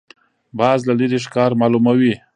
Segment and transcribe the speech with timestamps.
[0.59, 2.13] باز له لرې ښکار معلوموي